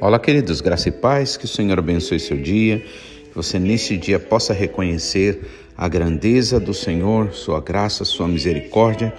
[0.00, 4.20] Olá, queridos, graça e paz, que o Senhor abençoe seu dia, que você nesse dia
[4.20, 5.40] possa reconhecer
[5.76, 9.12] a grandeza do Senhor, sua graça, sua misericórdia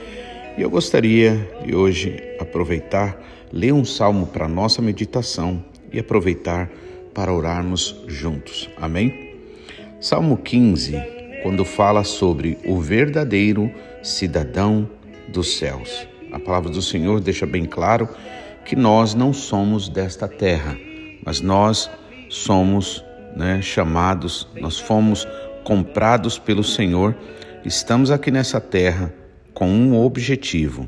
[0.58, 3.22] e eu gostaria de hoje aproveitar,
[3.52, 5.62] ler um salmo para nossa meditação
[5.92, 6.72] e aproveitar
[7.14, 8.70] para orarmos juntos.
[8.78, 9.36] Amém?
[10.00, 10.94] Salmo 15,
[11.44, 13.70] quando fala sobre o verdadeiro
[14.02, 14.90] cidadão
[15.28, 16.08] dos céus.
[16.32, 18.08] A palavra do Senhor deixa bem claro
[18.70, 20.78] que nós não somos desta terra,
[21.26, 21.90] mas nós
[22.30, 23.04] somos
[23.36, 25.28] né, chamados, nós fomos
[25.64, 27.16] comprados pelo Senhor,
[27.66, 29.12] estamos aqui nessa terra
[29.56, 30.88] com um objetivo: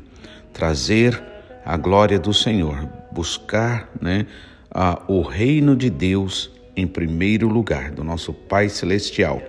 [0.52, 1.20] trazer
[1.64, 4.26] a glória do Senhor, buscar né,
[4.70, 9.42] a, o reino de Deus em primeiro lugar, do nosso Pai Celestial.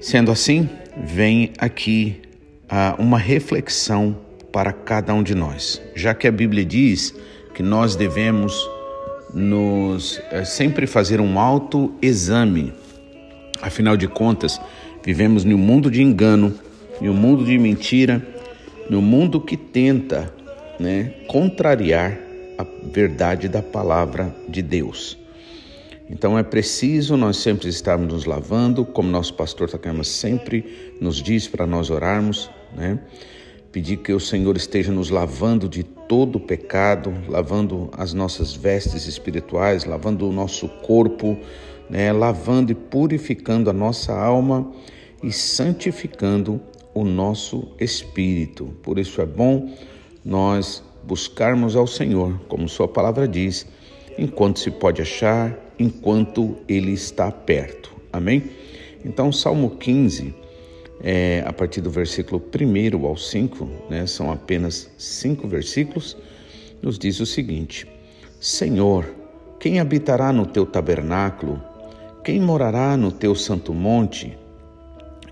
[0.00, 2.22] Sendo assim, vem aqui
[2.68, 4.16] a, uma reflexão
[4.52, 7.14] para cada um de nós, já que a Bíblia diz
[7.54, 8.54] que nós devemos
[9.32, 12.72] nos é, sempre fazer um autoexame.
[13.62, 14.60] Afinal de contas,
[15.02, 16.54] vivemos num mundo de engano,
[17.00, 18.24] no mundo de mentira,
[18.90, 20.32] no mundo que tenta
[20.78, 22.18] né, contrariar
[22.58, 25.18] a verdade da palavra de Deus.
[26.10, 31.48] Então é preciso nós sempre estarmos nos lavando, como nosso pastor Takayama sempre nos diz
[31.48, 32.98] para nós orarmos, né?
[33.72, 39.06] Pedir que o Senhor esteja nos lavando de todo o pecado, lavando as nossas vestes
[39.06, 41.38] espirituais, lavando o nosso corpo,
[41.88, 42.12] né?
[42.12, 44.70] lavando e purificando a nossa alma
[45.22, 46.60] e santificando
[46.92, 48.76] o nosso espírito.
[48.82, 49.74] Por isso é bom
[50.22, 53.66] nós buscarmos ao Senhor, como Sua palavra diz,
[54.18, 57.90] enquanto se pode achar, enquanto Ele está perto.
[58.12, 58.50] Amém?
[59.04, 60.34] Então, Salmo 15,
[61.02, 66.16] é, a partir do versículo 1 ao 5, né, são apenas cinco versículos,
[66.80, 67.86] nos diz o seguinte:
[68.40, 69.04] Senhor,
[69.58, 71.60] quem habitará no teu tabernáculo?
[72.24, 74.38] Quem morará no teu santo monte?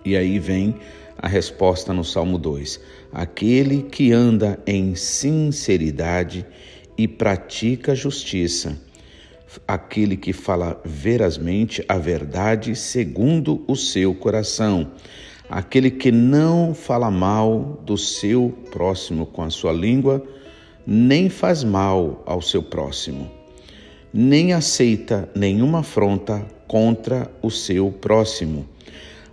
[0.04, 0.75] E aí vem
[1.16, 2.80] a resposta no Salmo 2:
[3.12, 6.44] Aquele que anda em sinceridade
[6.98, 8.76] e pratica justiça,
[9.66, 14.91] aquele que fala verazmente a verdade segundo o seu coração,
[15.50, 20.22] aquele que não fala mal do seu próximo com a sua língua,
[20.86, 23.30] nem faz mal ao seu próximo,
[24.12, 28.66] nem aceita nenhuma afronta contra o seu próximo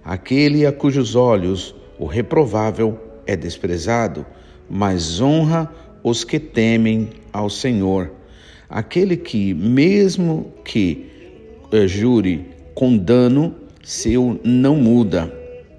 [0.08, 4.26] aquele a cujos olhos o reprovável é desprezado,
[4.70, 5.70] mas honra
[6.02, 8.12] os que temem ao Senhor.
[8.70, 11.12] Aquele que, mesmo que
[11.74, 13.54] uh, jure com dano,
[13.84, 15.34] seu não muda,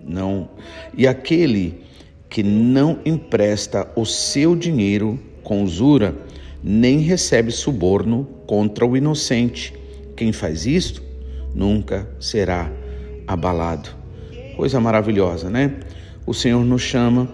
[0.09, 0.49] não.
[0.97, 1.83] E aquele
[2.29, 6.15] que não empresta o seu dinheiro com usura,
[6.63, 9.73] nem recebe suborno contra o inocente.
[10.17, 11.03] Quem faz isto
[11.55, 12.71] nunca será
[13.27, 13.91] abalado.
[14.57, 15.77] Coisa maravilhosa, né?
[16.27, 17.29] O Senhor nos chama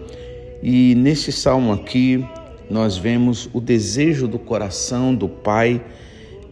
[0.63, 2.25] e nesse salmo aqui
[2.71, 5.85] nós vemos o desejo do coração do Pai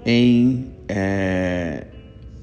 [0.04, 1.86] em, é,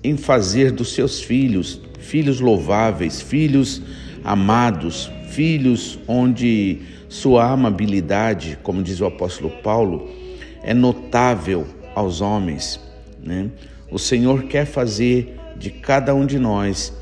[0.03, 3.81] em fazer dos seus filhos filhos louváveis, filhos
[4.23, 10.09] amados, filhos onde sua amabilidade, como diz o apóstolo Paulo,
[10.63, 12.79] é notável aos homens.
[13.23, 13.49] Né?
[13.91, 16.93] O Senhor quer fazer de cada um de nós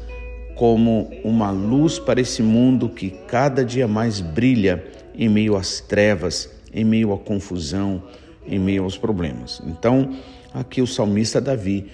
[0.56, 4.84] como uma luz para esse mundo que cada dia mais brilha
[5.16, 8.04] em meio às trevas, em meio à confusão,
[8.46, 9.62] em meio aos problemas.
[9.66, 10.16] Então,
[10.54, 11.86] aqui o salmista Davi,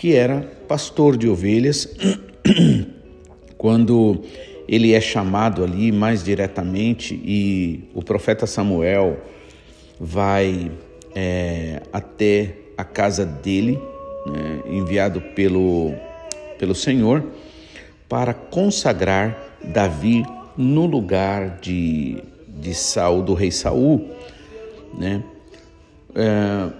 [0.00, 1.86] que era pastor de ovelhas,
[3.58, 4.22] quando
[4.66, 9.20] ele é chamado ali mais diretamente e o profeta Samuel
[10.00, 10.72] vai
[11.14, 13.78] é, até a casa dele,
[14.26, 15.92] né, enviado pelo,
[16.58, 17.22] pelo Senhor,
[18.08, 20.24] para consagrar Davi
[20.56, 24.08] no lugar de, de Saul, do rei Saul,
[24.98, 25.22] né?
[26.14, 26.70] É,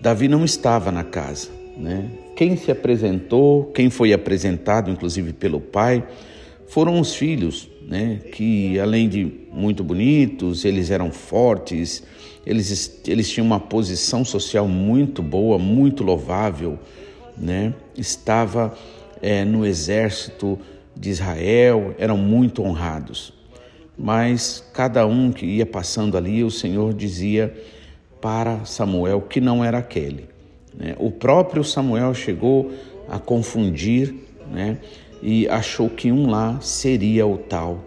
[0.00, 2.08] Davi não estava na casa, né?
[2.36, 6.06] Quem se apresentou, quem foi apresentado, inclusive pelo pai,
[6.68, 8.20] foram os filhos, né?
[8.30, 12.02] Que além de muito bonitos, eles eram fortes,
[12.44, 16.78] eles, eles tinham uma posição social muito boa, muito louvável,
[17.38, 17.72] né?
[17.96, 18.76] Estava
[19.22, 20.58] é, no exército
[20.94, 23.32] de Israel, eram muito honrados.
[23.96, 27.54] Mas cada um que ia passando ali, o Senhor dizia
[28.20, 30.35] para Samuel que não era aquele.
[30.76, 30.94] Né?
[30.98, 32.70] O próprio Samuel chegou
[33.08, 34.14] a confundir
[34.50, 34.78] né?
[35.22, 37.84] e achou que um lá seria o tal.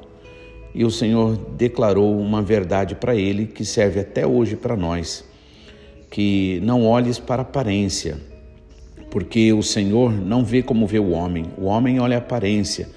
[0.73, 5.25] E o Senhor declarou uma verdade para ele que serve até hoje para nós:
[6.09, 8.17] que não olhes para a aparência,
[9.09, 11.45] porque o Senhor não vê como vê o homem.
[11.57, 12.87] O homem olha a aparência,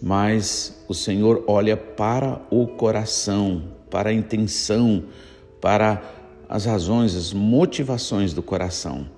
[0.00, 5.04] mas o Senhor olha para o coração, para a intenção,
[5.60, 6.02] para
[6.48, 9.15] as razões, as motivações do coração.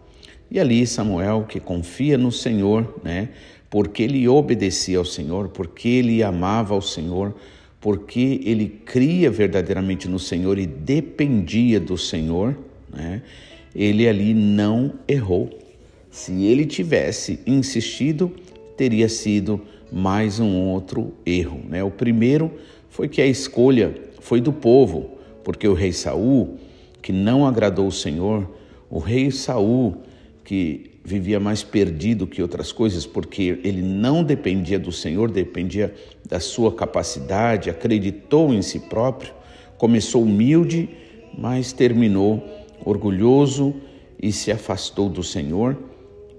[0.51, 3.29] E ali Samuel, que confia no Senhor, né,
[3.69, 7.35] porque ele obedecia ao Senhor, porque ele amava ao Senhor,
[7.81, 12.57] porque ele cria verdadeiramente no Senhor e dependia do Senhor,
[12.93, 13.23] né,
[13.75, 15.51] ele ali não errou.
[16.11, 18.33] Se ele tivesse insistido,
[18.77, 19.61] teria sido
[19.93, 21.61] mais um outro erro.
[21.69, 21.83] Né?
[21.85, 22.51] O primeiro
[22.89, 26.57] foi que a escolha foi do povo, porque o rei Saul,
[27.01, 28.49] que não agradou o Senhor,
[28.91, 29.99] o rei Saul,
[30.49, 35.95] que vivia mais perdido que outras coisas, porque ele não dependia do Senhor, dependia
[36.27, 39.35] da sua capacidade, acreditou em si próprio,
[39.77, 40.89] começou humilde,
[41.37, 42.43] mas terminou
[42.83, 43.75] orgulhoso
[44.19, 45.77] e se afastou do Senhor.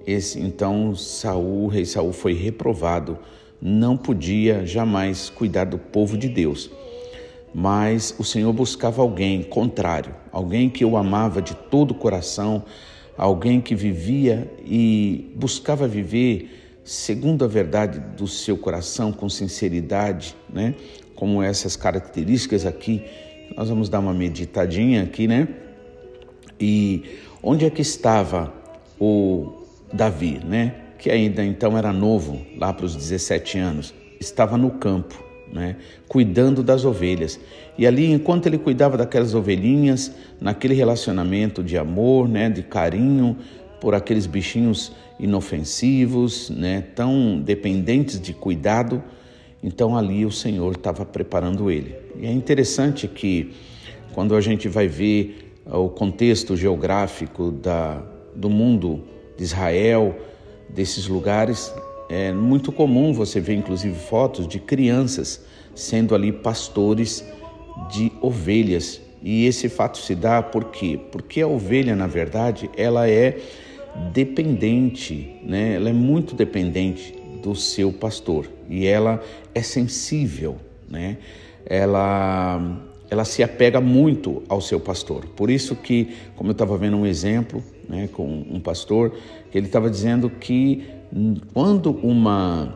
[0.08, 3.20] Esse, então Saul, o rei Saul foi reprovado,
[3.62, 6.72] não podia jamais cuidar do povo de Deus.
[7.54, 12.64] Mas o Senhor buscava alguém contrário, alguém que o amava de todo o coração,
[13.20, 20.74] alguém que vivia e buscava viver segundo a verdade do seu coração, com sinceridade, né?
[21.16, 23.04] Como essas características aqui.
[23.58, 25.50] Nós vamos dar uma meditadinha aqui, né?
[26.58, 27.04] E
[27.44, 28.54] onde é que estava
[28.98, 30.76] o Davi, né?
[30.98, 35.76] Que ainda então era novo, lá para os 17 anos, estava no campo, né?
[36.08, 37.40] Cuidando das ovelhas.
[37.78, 42.50] E ali, enquanto ele cuidava daquelas ovelhinhas, naquele relacionamento de amor, né?
[42.50, 43.38] De carinho
[43.80, 46.84] por aqueles bichinhos inofensivos, né?
[46.96, 49.04] Tão dependentes de cuidado.
[49.64, 51.96] Então ali o Senhor estava preparando ele.
[52.18, 53.54] E é interessante que
[54.14, 58.02] quando a gente vai ver o contexto geográfico da,
[58.36, 59.04] do mundo
[59.38, 60.18] de Israel,
[60.70, 61.74] desses lugares,
[62.10, 65.46] é muito comum você ver inclusive fotos de crianças
[65.76, 67.24] sendo ali pastores
[67.90, 69.00] de ovelhas.
[69.22, 71.00] E esse fato se dá por quê?
[71.12, 73.38] Porque a ovelha, na verdade, ela é
[74.12, 75.76] dependente, né?
[75.76, 79.22] Ela é muito dependente do seu pastor e ela
[79.54, 80.58] é sensível,
[80.90, 81.18] né?
[81.66, 85.26] Ela ela se apega muito ao seu pastor.
[85.36, 89.16] Por isso que, como eu estava vendo um exemplo né, com um pastor,
[89.52, 90.84] ele estava dizendo que
[91.54, 92.76] quando uma,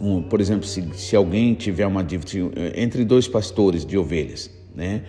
[0.00, 5.02] um, por exemplo, se, se alguém tiver uma dívida entre dois pastores de ovelhas, né,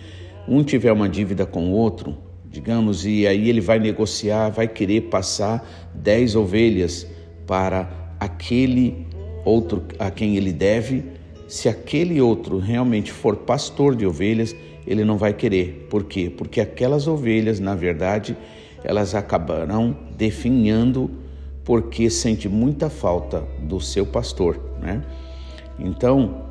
[0.48, 2.16] um tiver uma dívida com o outro,
[2.50, 7.06] digamos, e aí ele vai negociar, vai querer passar dez ovelhas
[7.46, 9.06] para aquele
[9.44, 11.04] outro a quem ele deve,
[11.48, 15.86] se aquele outro realmente for pastor de ovelhas, ele não vai querer.
[15.90, 16.32] Por quê?
[16.34, 18.36] Porque aquelas ovelhas, na verdade,
[18.82, 21.10] elas acabarão definhando
[21.64, 25.02] porque sente muita falta do seu pastor, né?
[25.78, 26.44] Então,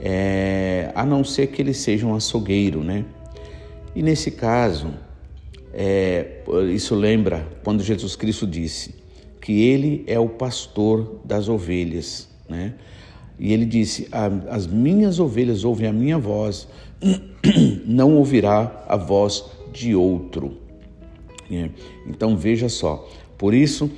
[0.00, 3.04] é, a não ser que ele seja um açougueiro, né?
[3.94, 4.88] E nesse caso,
[5.72, 6.42] é,
[6.72, 8.94] isso lembra quando Jesus Cristo disse
[9.40, 12.74] que ele é o pastor das ovelhas, né?
[13.38, 14.08] E ele disse:
[14.48, 16.68] As minhas ovelhas ouvem a minha voz,
[17.86, 20.58] não ouvirá a voz de outro.
[21.50, 21.70] É.
[22.08, 23.08] Então veja só,
[23.38, 23.90] por isso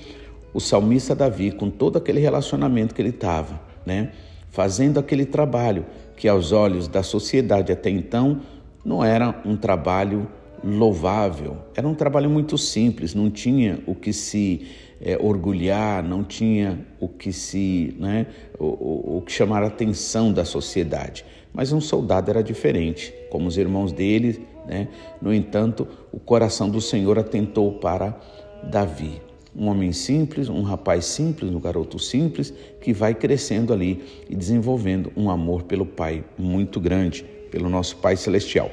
[0.52, 4.12] o salmista Davi, com todo aquele relacionamento que ele estava, né,
[4.50, 5.86] fazendo aquele trabalho
[6.16, 8.40] que aos olhos da sociedade até então
[8.84, 10.28] não era um trabalho
[10.64, 14.66] louvável, era um trabalho muito simples, não tinha o que se
[15.00, 18.26] é, orgulhar, não tinha o que se, né,
[18.58, 21.24] o, o, o que chamar a atenção da sociedade.
[21.52, 24.88] Mas um soldado era diferente, como os irmãos dele, né?
[25.20, 28.18] No entanto, o coração do Senhor atentou para
[28.62, 29.20] Davi,
[29.58, 35.12] um homem simples, um rapaz simples, um garoto simples que vai crescendo ali e desenvolvendo
[35.16, 38.70] um amor pelo Pai muito grande, pelo nosso Pai celestial.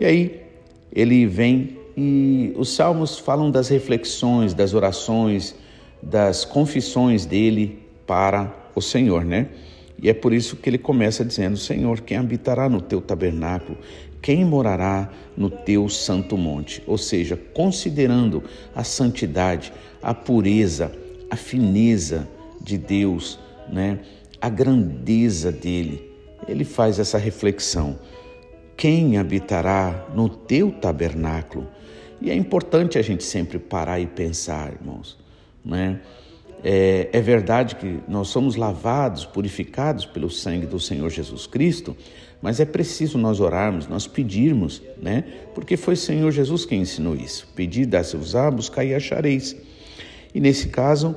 [0.00, 0.40] E aí
[0.92, 5.54] ele vem e os salmos falam das reflexões, das orações,
[6.02, 9.48] das confissões dele para o Senhor, né?
[10.02, 13.78] E é por isso que ele começa dizendo: Senhor, quem habitará no teu tabernáculo?
[14.22, 16.80] Quem morará no teu santo monte?
[16.86, 20.92] Ou seja, considerando a santidade, a pureza,
[21.28, 22.28] a fineza
[22.60, 23.38] de Deus,
[23.68, 23.98] né?
[24.40, 26.08] a grandeza dele,
[26.46, 27.98] ele faz essa reflexão.
[28.76, 31.68] quem habitará no teu tabernáculo?
[32.20, 35.18] E é importante a gente sempre parar e pensar, irmãos,
[35.64, 36.00] né?
[36.64, 41.96] É, é, verdade que nós somos lavados, purificados pelo sangue do Senhor Jesus Cristo,
[42.42, 45.24] mas é preciso nós orarmos, nós pedirmos, né?
[45.54, 47.46] Porque foi o Senhor Jesus quem ensinou isso.
[47.54, 49.56] Pedir, dar-se-vos-á, buscar e achareis.
[50.34, 51.14] E nesse caso,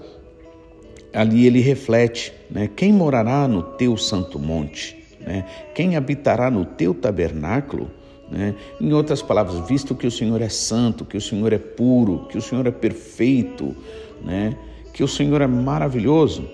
[1.12, 2.70] ali ele reflete, né?
[2.76, 4.96] Quem morará no teu santo monte?
[5.20, 5.44] Né?
[5.74, 7.90] Quem habitará no teu tabernáculo?
[8.30, 8.54] Né?
[8.80, 12.38] Em outras palavras, visto que o Senhor é santo, que o Senhor é puro, que
[12.38, 13.76] o Senhor é perfeito,
[14.24, 14.56] né?
[14.94, 16.48] que o Senhor é maravilhoso.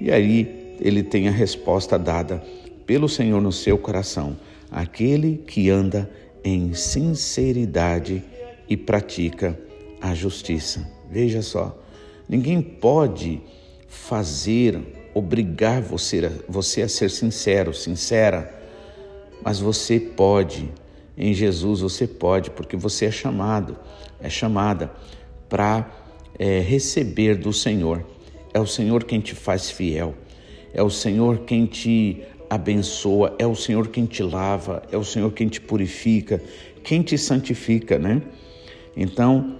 [0.00, 2.42] E aí ele tem a resposta dada
[2.86, 4.36] pelo Senhor no seu coração:
[4.70, 6.10] aquele que anda
[6.42, 8.22] em sinceridade
[8.68, 9.58] e pratica
[10.00, 10.86] a justiça.
[11.10, 11.78] Veja só,
[12.28, 13.40] ninguém pode
[13.88, 14.78] fazer,
[15.14, 18.62] obrigar você, você a ser sincero, sincera,
[19.42, 20.70] mas você pode,
[21.16, 23.78] em Jesus você pode, porque você é chamado,
[24.20, 24.92] é chamada
[25.48, 25.90] para
[26.38, 28.04] é, receber do Senhor.
[28.52, 30.14] É o Senhor quem te faz fiel,
[30.72, 32.22] é o Senhor quem te
[32.54, 36.40] abençoa, é o Senhor quem te lava, é o Senhor quem te purifica,
[36.82, 38.22] quem te santifica, né?
[38.96, 39.56] Então,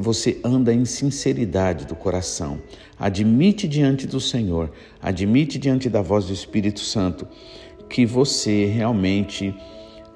[0.00, 2.58] você anda em sinceridade do coração,
[2.98, 4.70] admite diante do Senhor,
[5.00, 7.26] admite diante da voz do Espírito Santo
[7.88, 9.54] que você realmente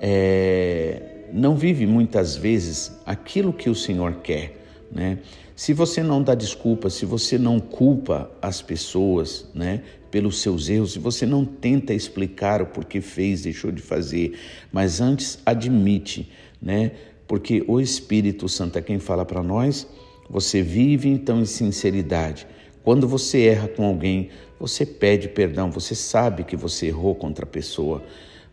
[0.00, 5.18] é, não vive muitas vezes aquilo que o Senhor quer, né?
[5.54, 10.92] Se você não dá desculpa, se você não culpa as pessoas, né, pelos seus erros,
[10.92, 14.38] se você não tenta explicar o porquê fez, deixou de fazer,
[14.72, 16.92] mas antes admite, né?
[17.26, 19.86] Porque o Espírito Santo é quem fala para nós,
[20.28, 22.46] você vive então em sinceridade.
[22.82, 24.28] Quando você erra com alguém,
[24.60, 28.02] você pede perdão, você sabe que você errou contra a pessoa,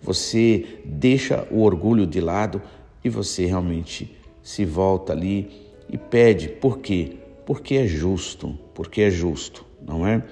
[0.02, 2.62] você deixa o orgulho de lado
[3.04, 5.62] e você realmente se volta ali
[5.94, 7.18] e pede, por quê?
[7.46, 10.24] Porque é justo, porque é justo, não é?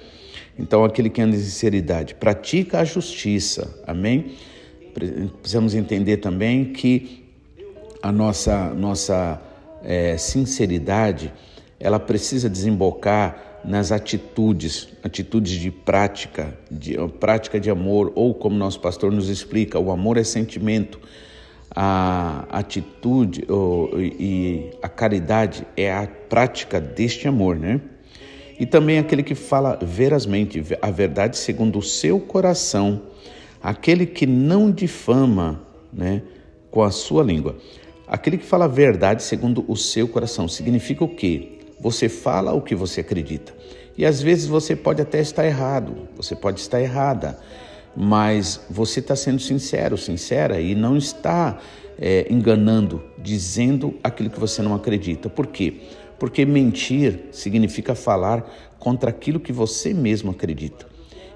[0.58, 4.32] Então, aquele que anda em sinceridade pratica a justiça, amém?
[5.40, 7.22] Precisamos entender também que
[8.02, 9.40] a nossa, nossa
[9.84, 11.32] é, sinceridade
[11.78, 18.80] ela precisa desembocar nas atitudes, atitudes de prática, de prática de amor, ou como nosso
[18.80, 20.98] pastor nos explica, o amor é sentimento
[21.74, 23.44] a atitude
[23.98, 27.80] e a caridade é a prática deste amor, né?
[28.58, 33.02] E também aquele que fala verazmente a verdade segundo o seu coração,
[33.62, 35.60] aquele que não difama,
[35.92, 36.22] né,
[36.70, 37.56] com a sua língua.
[38.06, 41.58] Aquele que fala a verdade segundo o seu coração significa o quê?
[41.80, 43.52] Você fala o que você acredita.
[43.96, 47.38] E às vezes você pode até estar errado, você pode estar errada
[47.96, 51.58] mas você está sendo sincero, sincera e não está
[51.98, 55.28] é, enganando, dizendo aquilo que você não acredita.
[55.28, 55.82] Por quê?
[56.18, 60.86] Porque mentir significa falar contra aquilo que você mesmo acredita.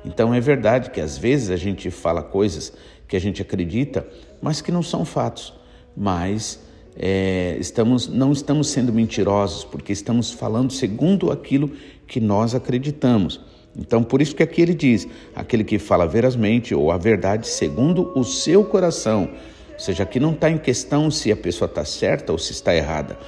[0.04, 2.72] Então é verdade que às vezes a gente fala coisas
[3.08, 4.06] que a gente acredita,
[4.40, 5.52] mas que não são fatos.
[5.96, 6.60] Mas
[6.96, 11.70] é, estamos, não estamos sendo mentirosos, porque estamos falando segundo aquilo
[12.06, 13.40] que nós acreditamos.
[13.78, 18.12] Então, por isso que aqui ele diz: aquele que fala verazmente ou a verdade segundo
[18.14, 19.28] o seu coração.
[19.74, 22.74] Ou seja, aqui não está em questão se a pessoa está certa ou se está
[22.74, 23.18] errada,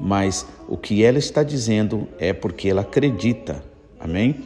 [0.00, 3.62] mas o que ela está dizendo é porque ela acredita.
[4.00, 4.36] Amém?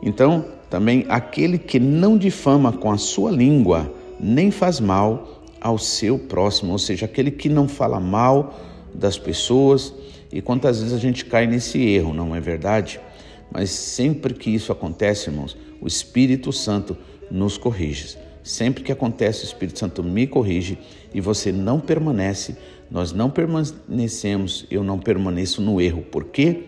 [0.00, 6.16] Então, também aquele que não difama com a sua língua, nem faz mal ao seu
[6.16, 8.54] próximo, ou seja, aquele que não fala mal
[8.94, 9.92] das pessoas.
[10.30, 13.00] E quantas vezes a gente cai nesse erro, não é verdade?
[13.50, 16.96] Mas sempre que isso acontece, irmãos, o Espírito Santo
[17.30, 18.16] nos corrige.
[18.42, 20.78] Sempre que acontece, o Espírito Santo me corrige
[21.12, 22.56] e você não permanece,
[22.90, 26.02] nós não permanecemos, eu não permaneço no erro.
[26.02, 26.64] Por quê?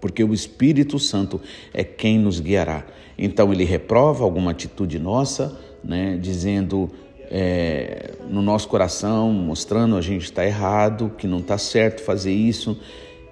[0.00, 1.40] Porque o Espírito Santo
[1.72, 2.84] é quem nos guiará.
[3.16, 6.90] Então ele reprova alguma atitude nossa, né, dizendo
[7.30, 12.78] é, no nosso coração, mostrando a gente está errado, que não está certo fazer isso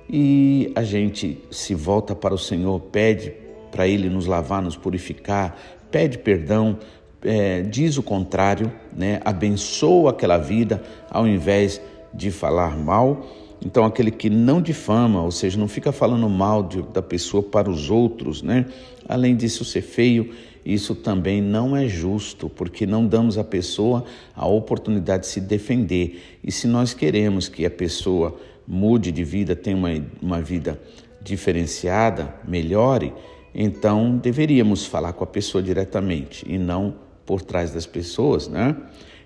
[0.08, 3.32] e a gente se volta para o Senhor, pede
[3.70, 5.56] para Ele nos lavar, nos purificar,
[5.90, 6.78] pede perdão,
[7.22, 9.20] é, diz o contrário, né?
[9.24, 11.80] abençoa aquela vida ao invés
[12.14, 13.26] de falar mal.
[13.64, 17.70] Então, aquele que não difama, ou seja, não fica falando mal de, da pessoa para
[17.70, 18.66] os outros, né?
[19.08, 20.30] Além disso ser feio,
[20.64, 26.20] isso também não é justo, porque não damos à pessoa a oportunidade de se defender.
[26.44, 28.36] E se nós queremos que a pessoa
[28.66, 30.80] mude de vida, tenha uma, uma vida
[31.20, 33.12] diferenciada, melhore,
[33.54, 36.94] então deveríamos falar com a pessoa diretamente e não
[37.24, 38.76] por trás das pessoas, né?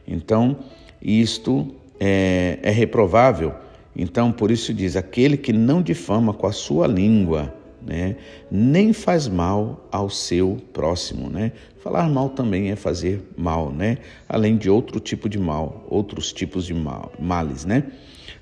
[0.07, 0.57] Então,
[1.03, 3.53] isto é, é reprovável.
[3.95, 8.17] Então, por isso diz: aquele que não difama com a sua língua, né,
[8.51, 11.53] nem faz mal ao seu próximo, né?
[11.83, 13.99] Falar mal também é fazer mal, né?
[14.29, 17.85] Além de outro tipo de mal, outros tipos de mal, males, né?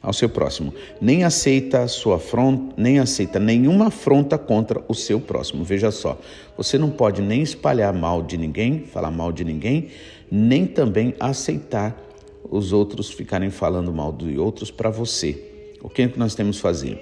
[0.08, 0.72] Ao seu próximo.
[1.02, 5.62] Nem aceita sua afronta, nem aceita nenhuma afronta contra o seu próximo.
[5.62, 6.18] Veja só,
[6.56, 9.88] você não pode nem espalhar mal de ninguém, falar mal de ninguém,
[10.30, 11.94] nem também aceitar
[12.50, 15.76] os outros ficarem falando mal de outros para você.
[15.82, 16.98] O que, é que nós temos que fazer?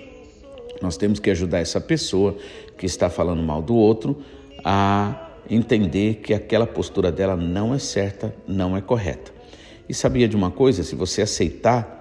[0.82, 2.36] Nós temos que ajudar essa pessoa
[2.76, 4.20] que está falando mal do outro
[4.64, 9.30] a entender que aquela postura dela não é certa, não é correta.
[9.88, 10.82] E sabia de uma coisa?
[10.82, 11.95] Se você aceitar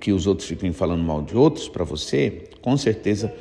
[0.00, 3.32] que os outros fiquem falando mal de outros para você, com certeza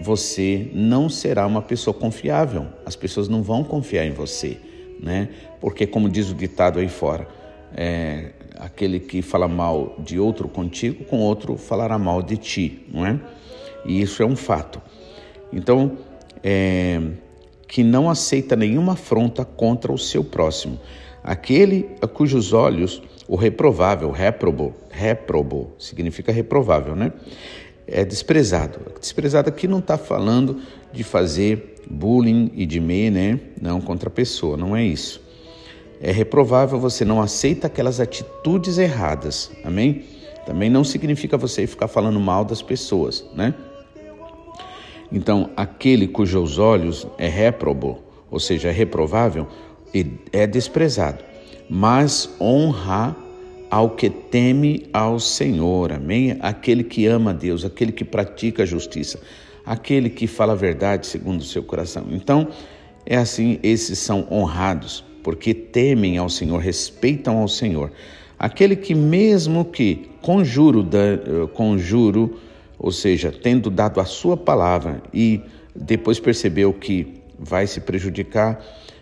[0.00, 2.66] você não será uma pessoa confiável.
[2.86, 4.58] As pessoas não vão confiar em você,
[5.00, 5.28] né?
[5.60, 7.28] Porque, como diz o ditado aí fora,
[7.76, 13.04] é, aquele que fala mal de outro contigo, com outro falará mal de ti, não
[13.04, 13.20] é?
[13.84, 14.80] E isso é um fato.
[15.52, 15.98] Então,
[16.42, 17.00] é,
[17.72, 20.78] que não aceita nenhuma afronta contra o seu próximo.
[21.24, 27.14] Aquele a cujos olhos o reprovável, reprobo, reprobo, significa reprovável, né?
[27.86, 28.78] É desprezado.
[29.00, 30.58] Desprezado aqui não está falando
[30.92, 33.40] de fazer bullying e de me, né?
[33.58, 35.22] Não contra a pessoa, não é isso.
[35.98, 40.04] É reprovável, você não aceita aquelas atitudes erradas, amém?
[40.44, 43.54] Também não significa você ficar falando mal das pessoas, né?
[45.12, 47.98] Então, aquele cujos olhos é réprobo,
[48.30, 49.46] ou seja, é reprovável,
[50.32, 51.22] é desprezado,
[51.68, 53.14] mas honra
[53.70, 56.36] ao que teme ao Senhor, amém?
[56.40, 59.20] Aquele que ama a Deus, aquele que pratica a justiça,
[59.66, 62.06] aquele que fala a verdade segundo o seu coração.
[62.10, 62.48] Então,
[63.04, 67.92] é assim, esses são honrados, porque temem ao Senhor, respeitam ao Senhor.
[68.38, 70.88] Aquele que mesmo que conjuro,
[71.52, 72.38] conjuro
[72.82, 75.40] ou seja, tendo dado a sua palavra e
[75.74, 78.60] depois percebeu que vai se prejudicar,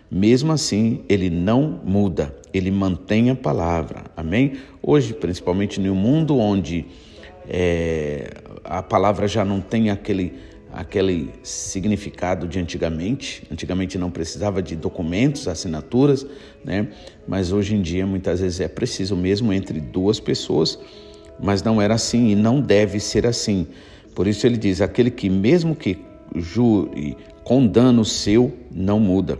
[0.09, 4.53] mesmo assim ele não muda, ele mantém a palavra, amém?
[4.83, 6.85] Hoje, principalmente no mundo onde
[7.49, 8.29] é,
[8.63, 10.33] a palavra já não tem aquele,
[10.71, 16.25] aquele significado de antigamente, antigamente não precisava de documentos, assinaturas,
[16.63, 16.87] né?
[17.27, 20.77] Mas hoje em dia muitas vezes é preciso mesmo entre duas pessoas
[21.41, 23.67] mas não era assim e não deve ser assim.
[24.15, 25.97] Por isso ele diz: aquele que, mesmo que
[26.35, 29.39] jure com dano seu, não muda.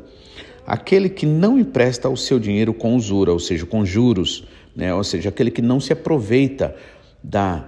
[0.65, 4.93] Aquele que não empresta o seu dinheiro com usura, ou seja, com juros, né?
[4.93, 6.75] ou seja, aquele que não se aproveita
[7.23, 7.67] da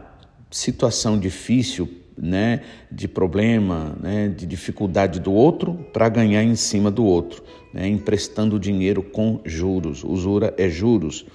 [0.50, 7.04] situação difícil, né, de problema, né, de dificuldade do outro para ganhar em cima do
[7.04, 7.44] outro,
[7.74, 10.04] né, emprestando dinheiro com juros.
[10.04, 11.26] Usura é juros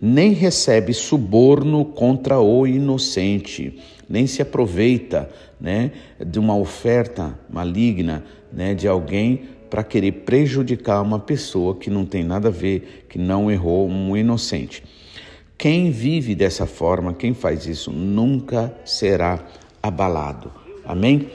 [0.00, 3.78] nem recebe suborno contra o inocente,
[4.08, 5.28] nem se aproveita
[5.60, 5.92] né,
[6.24, 12.22] de uma oferta maligna né, de alguém para querer prejudicar uma pessoa que não tem
[12.22, 14.82] nada a ver, que não errou, um inocente.
[15.58, 19.44] Quem vive dessa forma, quem faz isso, nunca será
[19.82, 20.52] abalado.
[20.84, 21.30] Amém?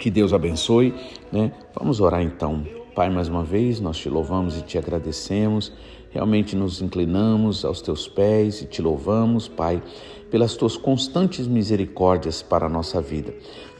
[0.00, 0.94] Que Deus abençoe.
[1.30, 1.52] Né?
[1.74, 2.66] Vamos orar então.
[2.94, 5.72] Pai, mais uma vez, nós te louvamos e te agradecemos
[6.18, 9.80] Realmente nos inclinamos aos teus pés e te louvamos, Pai,
[10.28, 13.32] pelas tuas constantes misericórdias para a nossa vida.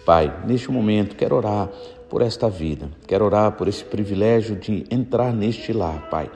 [0.06, 1.68] Pai, neste momento quero orar
[2.08, 6.30] por esta vida, quero orar por esse privilégio de entrar neste lar, Pai.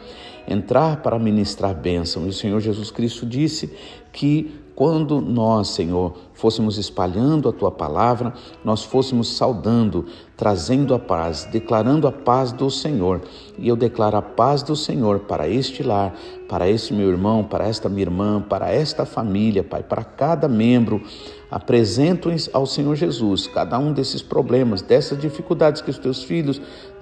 [0.48, 2.26] Entrar para ministrar bênção.
[2.26, 3.72] E o Senhor Jesus Cristo disse
[4.12, 8.32] que quando nós, Senhor, fôssemos espalhando a tua palavra,
[8.64, 10.06] nós fôssemos saudando,
[10.36, 13.20] trazendo a paz, declarando a paz do Senhor.
[13.58, 16.14] E eu declaro a paz do Senhor para este lar,
[16.48, 21.02] para este meu irmão, para esta minha irmã, para esta família, Pai, para cada membro.
[21.50, 26.60] Apresento ao Senhor Jesus cada um desses problemas, dessas dificuldades que os teus filhos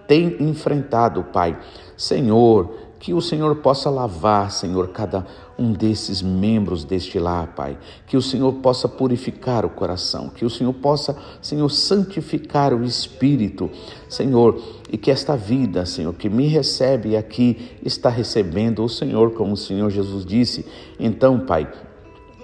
[0.09, 1.57] têm enfrentado, Pai.
[1.97, 5.27] Senhor, que o Senhor possa lavar, Senhor, cada
[5.59, 7.79] um desses membros deste lar, Pai.
[8.07, 13.71] Que o Senhor possa purificar o coração, que o Senhor possa, Senhor, santificar o espírito,
[14.07, 19.55] Senhor, e que esta vida, Senhor, que me recebe aqui, está recebendo o Senhor, como
[19.55, 20.67] o Senhor Jesus disse.
[20.99, 21.73] Então, Pai,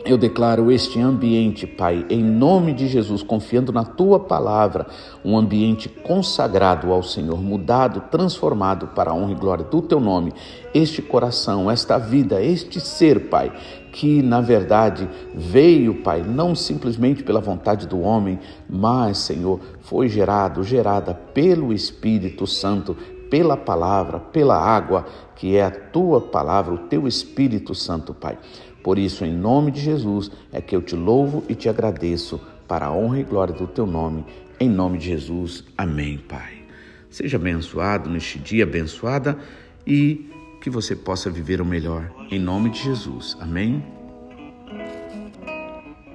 [0.06, 4.86] eu declaro este ambiente, Pai, em nome de Jesus, confiando na tua palavra,
[5.24, 10.32] um ambiente consagrado ao Senhor, mudado, transformado para a honra e glória do teu nome.
[10.72, 13.52] Este coração, esta vida, este ser, Pai,
[13.90, 18.38] que na verdade veio, Pai, não simplesmente pela vontade do homem,
[18.70, 22.96] mas, Senhor, foi gerado, gerada pelo Espírito Santo
[23.30, 28.38] pela palavra, pela água, que é a tua palavra, o teu Espírito Santo, Pai.
[28.86, 32.86] Por isso, em nome de Jesus, é que eu te louvo e te agradeço para
[32.86, 34.24] a honra e glória do teu nome.
[34.60, 35.64] Em nome de Jesus.
[35.76, 36.62] Amém, Pai.
[37.10, 39.36] Seja abençoado neste dia, abençoada
[39.84, 42.12] e que você possa viver o melhor.
[42.30, 43.36] Em nome de Jesus.
[43.40, 43.84] Amém.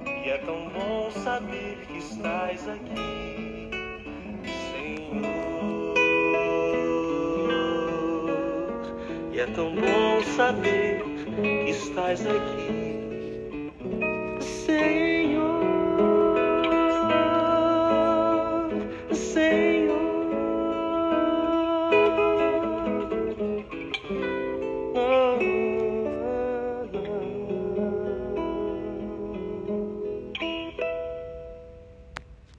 [0.06, 3.68] E é tão bom saber que estás aqui,
[4.72, 5.94] Senhor.
[9.30, 13.72] E é tão bom saber que estás aqui.
[14.40, 15.11] Sei